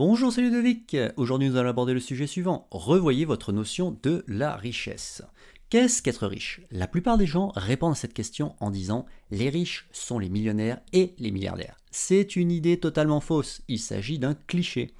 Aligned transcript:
Bonjour, 0.00 0.32
c'est 0.32 0.40
Ludovic. 0.40 0.96
Aujourd'hui, 1.18 1.50
nous 1.50 1.56
allons 1.56 1.68
aborder 1.68 1.92
le 1.92 2.00
sujet 2.00 2.26
suivant. 2.26 2.66
Revoyez 2.70 3.26
votre 3.26 3.52
notion 3.52 3.98
de 4.02 4.24
la 4.28 4.56
richesse. 4.56 5.20
Qu'est-ce 5.68 6.00
qu'être 6.00 6.26
riche? 6.26 6.62
La 6.70 6.86
plupart 6.86 7.18
des 7.18 7.26
gens 7.26 7.52
répondent 7.54 7.92
à 7.92 7.96
cette 7.96 8.14
question 8.14 8.56
en 8.60 8.70
disant 8.70 9.04
les 9.30 9.50
riches 9.50 9.86
sont 9.92 10.18
les 10.18 10.30
millionnaires 10.30 10.80
et 10.94 11.14
les 11.18 11.30
milliardaires. 11.30 11.76
C'est 11.90 12.34
une 12.36 12.50
idée 12.50 12.80
totalement 12.80 13.20
fausse. 13.20 13.60
Il 13.68 13.78
s'agit 13.78 14.18
d'un 14.18 14.32
cliché. 14.32 14.94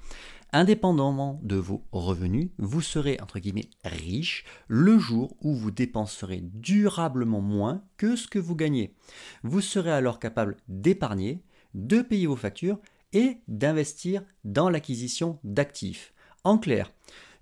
Indépendamment 0.53 1.39
de 1.41 1.55
vos 1.55 1.81
revenus, 1.91 2.51
vous 2.59 2.81
serez 2.81 3.17
entre 3.23 3.39
guillemets 3.39 3.71
riche 3.83 4.45
le 4.67 4.99
jour 4.99 5.35
où 5.41 5.55
vous 5.55 5.71
dépenserez 5.71 6.41
durablement 6.43 7.41
moins 7.41 7.83
que 7.97 8.15
ce 8.15 8.27
que 8.27 8.37
vous 8.37 8.55
gagnez. 8.55 8.93
Vous 9.41 9.61
serez 9.61 9.91
alors 9.91 10.19
capable 10.19 10.57
d'épargner, 10.67 11.41
de 11.73 12.03
payer 12.03 12.27
vos 12.27 12.35
factures 12.35 12.77
et 13.13 13.37
d'investir 13.47 14.23
dans 14.43 14.69
l'acquisition 14.69 15.39
d'actifs. 15.43 16.13
En 16.43 16.57
clair, 16.57 16.91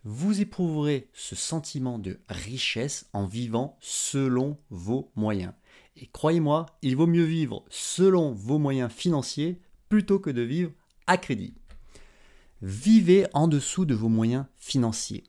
vous 0.03 0.41
éprouverez 0.41 1.09
ce 1.13 1.35
sentiment 1.35 1.99
de 1.99 2.19
richesse 2.29 3.07
en 3.13 3.25
vivant 3.25 3.77
selon 3.81 4.57
vos 4.69 5.11
moyens. 5.15 5.53
Et 5.97 6.07
croyez-moi, 6.07 6.65
il 6.81 6.95
vaut 6.95 7.07
mieux 7.07 7.25
vivre 7.25 7.65
selon 7.69 8.31
vos 8.31 8.57
moyens 8.57 8.91
financiers 8.91 9.59
plutôt 9.89 10.19
que 10.19 10.29
de 10.29 10.41
vivre 10.41 10.71
à 11.07 11.17
crédit. 11.17 11.53
Vivez 12.61 13.25
en 13.33 13.47
dessous 13.47 13.85
de 13.85 13.95
vos 13.95 14.09
moyens 14.09 14.45
financiers. 14.57 15.23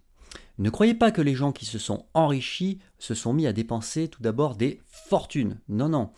Ne 0.59 0.71
croyez 0.71 0.95
pas 0.95 1.11
que 1.11 1.23
les 1.23 1.35
gens 1.35 1.53
qui 1.53 1.65
se 1.65 1.79
sont 1.79 2.07
enrichis 2.13 2.79
se 2.99 3.15
sont 3.15 3.33
mis 3.33 3.47
à 3.47 3.53
dépenser 3.53 4.09
tout 4.09 4.23
d'abord 4.23 4.57
des 4.57 4.81
fortunes. 4.87 5.59
Non, 5.69 5.89
non. 5.89 6.11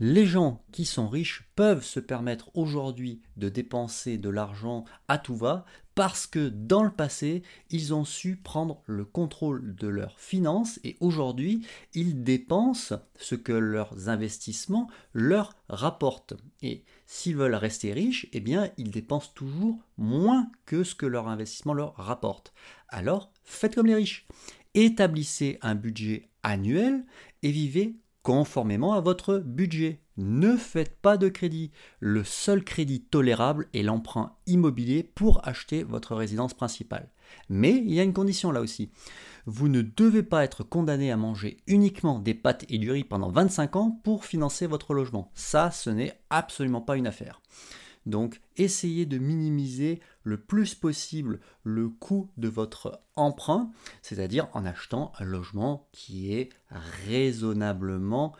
Les 0.00 0.26
gens 0.26 0.62
qui 0.70 0.84
sont 0.84 1.08
riches 1.08 1.50
peuvent 1.56 1.84
se 1.84 1.98
permettre 1.98 2.50
aujourd'hui 2.54 3.20
de 3.36 3.48
dépenser 3.48 4.16
de 4.16 4.28
l'argent 4.28 4.84
à 5.08 5.18
tout 5.18 5.34
va 5.34 5.64
parce 5.96 6.28
que 6.28 6.48
dans 6.48 6.84
le 6.84 6.92
passé, 6.92 7.42
ils 7.70 7.92
ont 7.92 8.04
su 8.04 8.36
prendre 8.36 8.80
le 8.86 9.04
contrôle 9.04 9.74
de 9.74 9.88
leurs 9.88 10.20
finances 10.20 10.78
et 10.84 10.96
aujourd'hui, 11.00 11.66
ils 11.94 12.22
dépensent 12.22 12.94
ce 13.16 13.34
que 13.34 13.50
leurs 13.50 14.08
investissements 14.08 14.88
leur 15.12 15.56
rapportent. 15.68 16.34
Et 16.62 16.84
s'ils 17.06 17.34
veulent 17.34 17.56
rester 17.56 17.92
riches, 17.92 18.28
eh 18.32 18.38
bien, 18.38 18.70
ils 18.76 18.92
dépensent 18.92 19.32
toujours 19.34 19.80
moins 19.96 20.48
que 20.64 20.84
ce 20.84 20.94
que 20.94 21.06
leur 21.06 21.26
investissement 21.26 21.74
leur 21.74 21.96
rapporte. 21.96 22.52
Alors, 22.88 23.32
faites 23.42 23.74
comme 23.74 23.88
les 23.88 23.96
riches. 23.96 24.28
Établissez 24.74 25.58
un 25.62 25.74
budget 25.74 26.28
annuel 26.44 27.04
et 27.42 27.50
vivez 27.50 27.96
conformément 28.22 28.94
à 28.94 29.00
votre 29.00 29.38
budget. 29.38 30.02
Ne 30.16 30.56
faites 30.56 31.00
pas 31.00 31.16
de 31.16 31.28
crédit. 31.28 31.70
Le 32.00 32.24
seul 32.24 32.64
crédit 32.64 33.00
tolérable 33.00 33.68
est 33.72 33.82
l'emprunt 33.82 34.36
immobilier 34.46 35.02
pour 35.02 35.46
acheter 35.46 35.84
votre 35.84 36.16
résidence 36.16 36.54
principale. 36.54 37.10
Mais 37.48 37.72
il 37.72 37.92
y 37.92 38.00
a 38.00 38.04
une 38.04 38.12
condition 38.12 38.50
là 38.50 38.60
aussi. 38.60 38.90
Vous 39.46 39.68
ne 39.68 39.82
devez 39.82 40.22
pas 40.22 40.44
être 40.44 40.64
condamné 40.64 41.12
à 41.12 41.16
manger 41.16 41.58
uniquement 41.66 42.18
des 42.18 42.34
pâtes 42.34 42.64
et 42.68 42.78
du 42.78 42.90
riz 42.90 43.04
pendant 43.04 43.30
25 43.30 43.76
ans 43.76 44.00
pour 44.02 44.24
financer 44.24 44.66
votre 44.66 44.92
logement. 44.92 45.30
Ça, 45.34 45.70
ce 45.70 45.90
n'est 45.90 46.20
absolument 46.30 46.80
pas 46.80 46.96
une 46.96 47.06
affaire. 47.06 47.40
Donc 48.06 48.40
essayez 48.56 49.06
de 49.06 49.18
minimiser 49.18 50.00
le 50.22 50.38
plus 50.38 50.74
possible 50.74 51.40
le 51.62 51.88
coût 51.88 52.30
de 52.36 52.48
votre 52.48 53.02
emprunt, 53.16 53.70
c'est-à-dire 54.02 54.48
en 54.52 54.64
achetant 54.64 55.12
un 55.18 55.24
logement 55.24 55.88
qui 55.92 56.32
est 56.32 56.50
raisonnablement 56.70 58.34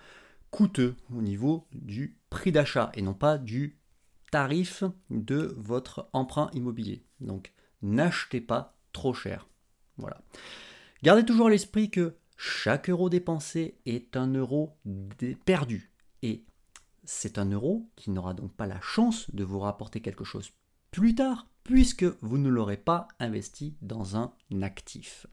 coûteux 0.50 0.96
au 1.14 1.22
niveau 1.22 1.66
du 1.72 2.18
prix 2.30 2.52
d'achat 2.52 2.90
et 2.94 3.02
non 3.02 3.14
pas 3.14 3.38
du 3.38 3.78
tarif 4.30 4.84
de 5.10 5.54
votre 5.58 6.08
emprunt 6.12 6.50
immobilier. 6.52 7.04
Donc 7.20 7.52
n'achetez 7.82 8.40
pas 8.40 8.76
trop 8.92 9.14
cher. 9.14 9.48
Voilà. 9.96 10.20
Gardez 11.02 11.24
toujours 11.24 11.48
à 11.48 11.50
l'esprit 11.50 11.90
que 11.90 12.16
chaque 12.36 12.88
euro 12.88 13.10
dépensé 13.10 13.78
est 13.84 14.16
un 14.16 14.32
euro 14.32 14.76
perdu. 15.44 15.92
C'est 17.10 17.38
un 17.38 17.50
euro 17.50 17.88
qui 17.96 18.10
n'aura 18.10 18.34
donc 18.34 18.52
pas 18.52 18.66
la 18.66 18.82
chance 18.82 19.30
de 19.34 19.42
vous 19.42 19.60
rapporter 19.60 20.02
quelque 20.02 20.24
chose 20.24 20.50
plus 20.90 21.14
tard, 21.14 21.48
puisque 21.64 22.04
vous 22.20 22.36
ne 22.36 22.50
l'aurez 22.50 22.76
pas 22.76 23.08
investi 23.18 23.74
dans 23.80 24.18
un 24.18 24.34
actif. 24.60 25.26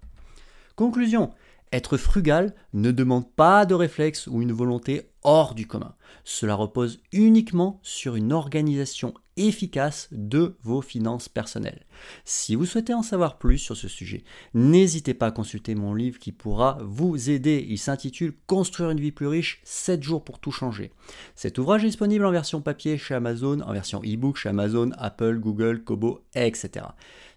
Conclusion, 0.78 1.34
être 1.74 1.97
frugal 1.97 2.56
ne 2.72 2.91
demande 2.91 3.30
pas 3.30 3.66
de 3.66 3.74
réflexe 3.74 4.28
ou 4.28 4.41
une 4.41 4.53
volonté 4.53 5.12
hors 5.25 5.56
du 5.56 5.68
commun. 5.68 5.96
Cela 6.24 6.56
repose 6.56 7.02
uniquement 7.12 7.80
sur 7.84 8.16
une 8.16 8.31
organisation 8.31 9.13
efficace 9.38 10.08
de 10.12 10.56
vos 10.63 10.81
finances 10.81 11.28
personnelles. 11.28 11.86
Si 12.24 12.56
vous 12.56 12.66
souhaitez 12.66 12.94
en 12.94 13.02
savoir 13.02 13.38
plus 13.38 13.58
sur 13.58 13.75
ce 13.75 13.88
sujet, 13.88 14.24
n'hésitez 14.53 15.13
pas 15.13 15.28
à 15.28 15.31
consulter 15.31 15.75
mon 15.75 15.94
livre 15.94 16.19
qui 16.19 16.31
pourra 16.31 16.78
vous 16.81 17.30
aider. 17.30 17.66
Il 17.68 17.78
s'intitule 17.78 18.34
Construire 18.47 18.91
une 18.91 19.00
vie 19.00 19.12
plus 19.12 19.28
riche, 19.28 19.62
7 19.63 20.03
jours 20.03 20.24
pour 20.24 20.40
tout 20.40 20.52
changer. 20.52 20.91
Cet 21.36 21.57
ouvrage 21.57 21.84
est 21.84 21.88
disponible 21.88 22.25
en 22.25 22.31
version 22.31 22.62
papier 22.62 22.97
chez 22.97 23.13
Amazon, 23.13 23.62
en 23.62 23.74
version 23.74 24.02
e-book 24.02 24.38
chez 24.38 24.50
Amazon, 24.50 24.92
Apple, 24.97 25.40
Google, 25.40 25.84
Kobo, 25.84 26.22
etc. 26.36 26.86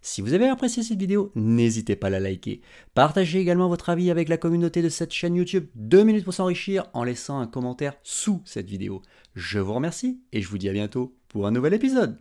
Si 0.01 0.23
vous 0.23 0.33
avez 0.33 0.49
apprécié 0.49 0.83
cette 0.83 0.99
vidéo, 0.99 1.33
n'hésitez 1.35 1.97
pas 1.97 2.07
à 2.07 2.11
la 2.11 2.21
liker. 2.21 2.61
Partagez 2.95 3.41
également 3.41 3.69
votre 3.69 3.91
avis 3.91 4.11
avec 4.11 4.29
la 4.29 4.37
communauté 4.37 4.83
de 4.83 4.89
cette 4.89 5.13
chaîne 5.13 5.35
YouTube 5.35 5.67
2 5.75 6.05
minutes 6.05 6.25
pour 6.25 6.35
s'enrichir 6.35 6.85
en 6.93 7.03
laissant 7.03 7.41
un 7.41 7.47
commentaire 7.47 7.78
sous 8.03 8.43
cette 8.45 8.69
vidéo. 8.69 9.03
Je 9.35 9.59
vous 9.59 9.75
remercie 9.75 10.21
et 10.33 10.43
je 10.43 10.49
vous 10.49 10.59
dis 10.59 10.69
à 10.69 10.73
bientôt 10.73 11.15
pour 11.29 11.47
un 11.47 11.53
nouvel 11.53 11.75
épisode. 11.75 12.19